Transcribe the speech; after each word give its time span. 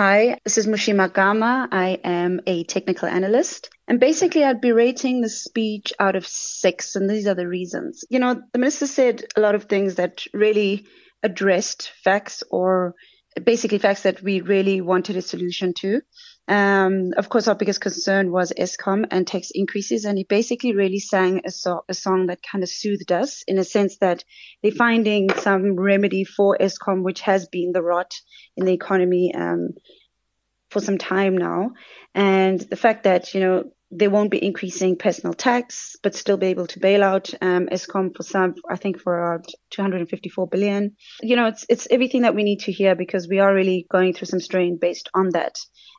hi, 0.00 0.38
this 0.44 0.56
is 0.56 0.66
Mushima 0.66 1.12
Gama. 1.12 1.68
I 1.70 1.98
am 2.02 2.40
a 2.46 2.64
technical 2.64 3.06
analyst. 3.06 3.68
And 3.86 4.00
basically, 4.00 4.42
I'd 4.42 4.62
be 4.62 4.72
rating 4.72 5.20
the 5.20 5.28
speech 5.28 5.92
out 6.00 6.16
of 6.16 6.26
six, 6.26 6.96
and 6.96 7.10
these 7.10 7.26
are 7.26 7.34
the 7.34 7.46
reasons. 7.46 8.02
You 8.08 8.18
know, 8.18 8.40
the 8.50 8.58
minister 8.58 8.86
said 8.86 9.24
a 9.36 9.42
lot 9.42 9.54
of 9.54 9.64
things 9.64 9.96
that 9.96 10.24
really 10.32 10.86
addressed 11.22 11.92
facts 12.02 12.42
or 12.50 12.94
basically 13.44 13.78
facts 13.78 14.02
that 14.02 14.22
we 14.22 14.40
really 14.40 14.80
wanted 14.80 15.16
a 15.16 15.22
solution 15.22 15.72
to. 15.74 16.00
Um, 16.48 17.12
of 17.16 17.28
course, 17.28 17.46
our 17.46 17.54
biggest 17.54 17.80
concern 17.80 18.32
was 18.32 18.52
Eskom 18.58 19.06
and 19.10 19.26
tax 19.26 19.50
increases, 19.54 20.04
and 20.04 20.18
he 20.18 20.24
basically 20.24 20.74
really 20.74 20.98
sang 20.98 21.42
a, 21.44 21.50
so- 21.50 21.84
a 21.88 21.94
song 21.94 22.26
that 22.26 22.42
kind 22.42 22.64
of 22.64 22.68
soothed 22.68 23.12
us 23.12 23.44
in 23.46 23.58
a 23.58 23.64
sense 23.64 23.98
that 23.98 24.24
they're 24.62 24.72
finding 24.72 25.30
some 25.30 25.78
remedy 25.78 26.24
for 26.24 26.56
Eskom, 26.60 27.04
which 27.04 27.20
has 27.20 27.46
been 27.46 27.70
the 27.72 27.82
rot 27.82 28.12
in 28.56 28.66
the 28.66 28.72
economy 28.72 29.32
um, 29.34 29.68
for 30.70 30.80
some 30.80 30.98
time 30.98 31.36
now, 31.38 31.70
and 32.14 32.58
the 32.60 32.76
fact 32.76 33.04
that 33.04 33.32
you 33.32 33.40
know 33.40 33.64
they 33.92 34.08
won't 34.08 34.30
be 34.30 34.44
increasing 34.44 34.96
personal 34.96 35.34
tax, 35.34 35.96
but 36.02 36.14
still 36.14 36.36
be 36.36 36.46
able 36.46 36.66
to 36.68 36.78
bail 36.78 37.02
out 37.02 37.32
um, 37.40 37.66
Eskom 37.66 38.16
for 38.16 38.22
some, 38.22 38.54
I 38.70 38.76
think, 38.76 39.00
for 39.00 39.12
around 39.12 39.46
254 39.70 40.46
billion. 40.46 40.96
You 41.22 41.36
know, 41.36 41.46
it's 41.46 41.66
it's 41.68 41.88
everything 41.90 42.22
that 42.22 42.34
we 42.34 42.44
need 42.44 42.60
to 42.60 42.72
hear 42.72 42.94
because 42.94 43.28
we 43.28 43.40
are 43.40 43.52
really 43.52 43.86
going 43.90 44.14
through 44.14 44.26
some 44.26 44.40
strain 44.40 44.78
based 44.80 45.10
on 45.14 45.30
that. 45.30 45.56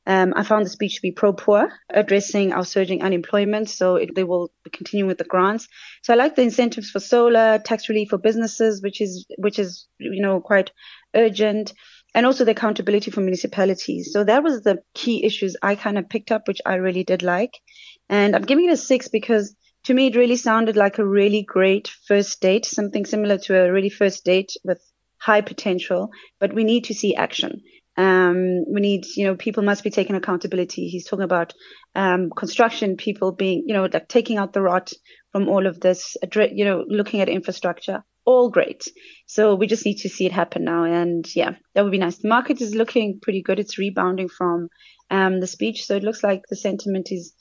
Um, 0.07 0.33
I 0.35 0.43
found 0.43 0.65
the 0.65 0.69
speech 0.69 0.95
to 0.95 1.01
be 1.01 1.11
pro-poor, 1.11 1.71
addressing 1.89 2.53
our 2.53 2.65
surging 2.65 3.03
unemployment, 3.03 3.69
so 3.69 3.97
it, 3.97 4.15
they 4.15 4.23
will 4.23 4.51
continue 4.73 5.05
with 5.05 5.19
the 5.19 5.25
grants. 5.25 5.67
So 6.01 6.13
I 6.13 6.15
like 6.15 6.35
the 6.35 6.41
incentives 6.41 6.89
for 6.89 6.99
solar, 6.99 7.59
tax 7.59 7.87
relief 7.87 8.09
for 8.09 8.17
businesses, 8.17 8.81
which 8.81 9.01
is 9.01 9.25
which 9.37 9.59
is 9.59 9.87
you 9.99 10.21
know 10.21 10.39
quite 10.39 10.71
urgent 11.13 11.73
and 12.13 12.25
also 12.25 12.43
the 12.45 12.51
accountability 12.51 13.11
for 13.11 13.21
municipalities. 13.21 14.11
So 14.11 14.23
that 14.23 14.43
was 14.43 14.61
the 14.61 14.79
key 14.93 15.23
issues 15.23 15.55
I 15.61 15.75
kind 15.75 15.97
of 15.97 16.09
picked 16.09 16.31
up, 16.31 16.47
which 16.47 16.61
I 16.65 16.75
really 16.75 17.03
did 17.03 17.23
like. 17.23 17.59
And 18.09 18.35
I'm 18.35 18.43
giving 18.43 18.65
it 18.65 18.73
a 18.73 18.77
six 18.77 19.07
because 19.07 19.55
to 19.85 19.93
me, 19.93 20.07
it 20.07 20.15
really 20.15 20.35
sounded 20.35 20.75
like 20.75 20.99
a 20.99 21.05
really 21.05 21.41
great 21.41 21.87
first 21.87 22.39
date, 22.41 22.65
something 22.65 23.05
similar 23.05 23.37
to 23.39 23.59
a 23.59 23.71
really 23.71 23.89
first 23.89 24.23
date 24.23 24.51
with 24.63 24.79
high 25.17 25.41
potential, 25.41 26.09
but 26.39 26.53
we 26.53 26.63
need 26.63 26.85
to 26.85 26.93
see 26.93 27.15
action. 27.15 27.61
Um, 27.97 28.63
we 28.71 28.81
need, 28.81 29.05
you 29.15 29.25
know, 29.25 29.35
people 29.35 29.63
must 29.63 29.83
be 29.83 29.89
taking 29.89 30.15
accountability. 30.15 30.87
He's 30.87 31.07
talking 31.07 31.25
about 31.25 31.53
um, 31.93 32.29
construction 32.35 32.95
people 32.95 33.31
being, 33.31 33.63
you 33.67 33.73
know, 33.73 33.87
like 33.91 34.07
taking 34.07 34.37
out 34.37 34.53
the 34.53 34.61
rot 34.61 34.91
from 35.31 35.49
all 35.49 35.67
of 35.67 35.79
this, 35.79 36.15
you 36.33 36.65
know, 36.65 36.85
looking 36.87 37.21
at 37.21 37.29
infrastructure 37.29 38.03
all 38.25 38.49
great. 38.49 38.87
So 39.25 39.55
we 39.55 39.67
just 39.67 39.85
need 39.85 39.97
to 39.99 40.09
see 40.09 40.25
it 40.25 40.31
happen 40.31 40.63
now. 40.63 40.83
And 40.83 41.25
yeah, 41.35 41.51
that 41.73 41.83
would 41.83 41.91
be 41.91 41.97
nice. 41.97 42.17
The 42.17 42.29
market 42.29 42.61
is 42.61 42.75
looking 42.75 43.19
pretty 43.21 43.41
good. 43.41 43.59
It's 43.59 43.77
rebounding 43.77 44.29
from 44.29 44.69
um, 45.09 45.39
the 45.39 45.47
speech. 45.47 45.85
So 45.85 45.95
it 45.95 46.03
looks 46.03 46.23
like 46.23 46.43
the 46.49 46.55
sentiment 46.55 47.11
is 47.11 47.33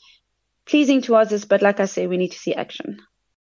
pleasing 0.67 1.03
towards 1.03 1.33
us. 1.33 1.45
But 1.45 1.63
like 1.63 1.81
I 1.81 1.87
say, 1.87 2.07
we 2.07 2.17
need 2.17 2.33
to 2.33 2.39
see 2.39 2.55
action. 2.55 2.99